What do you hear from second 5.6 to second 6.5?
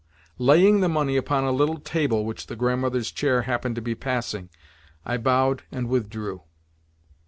and withdrew.